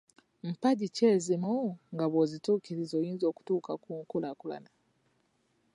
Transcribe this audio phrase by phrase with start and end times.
[0.51, 1.53] Mpagi ki ezimu
[1.93, 4.69] nga bw'ozituukiriza oyinza okutuuka ku nkulaakulana?